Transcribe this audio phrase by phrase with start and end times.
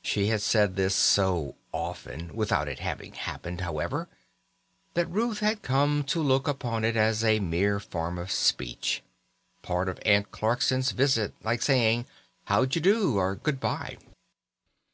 [0.00, 4.08] She had said this so often without its having happened, however,
[4.94, 9.02] that Ruth had come to look upon it as a mere form of speech
[9.60, 12.06] part of Aunt Clarkson's visit, like saying
[12.46, 13.98] "How d'ye do?" or "Good bye."